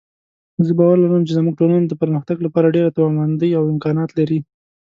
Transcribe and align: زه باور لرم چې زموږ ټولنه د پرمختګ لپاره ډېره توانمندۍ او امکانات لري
زه 0.65 0.71
باور 0.79 0.97
لرم 1.03 1.23
چې 1.27 1.33
زموږ 1.37 1.53
ټولنه 1.59 1.85
د 1.87 1.93
پرمختګ 2.01 2.37
لپاره 2.45 2.73
ډېره 2.75 2.93
توانمندۍ 2.97 3.51
او 3.55 3.63
امکانات 3.73 4.09
لري 4.19 4.39